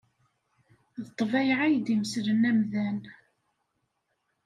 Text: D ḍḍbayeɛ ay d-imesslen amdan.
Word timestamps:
D 1.03 1.05
ḍḍbayeɛ 1.09 1.59
ay 1.65 1.75
d-imesslen 1.85 2.47
amdan. 2.49 2.99